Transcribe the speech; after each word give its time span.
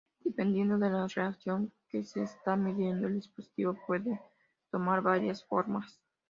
Dependiendo 0.23 0.79
de 0.79 0.89
la 0.89 1.07
reacción 1.07 1.71
que 1.87 2.03
se 2.03 2.23
está 2.23 2.55
midiendo, 2.55 3.05
el 3.05 3.17
dispositivo 3.17 3.77
puede 3.85 4.19
tomar 4.71 5.03
varias 5.03 5.45
formas. 5.45 6.01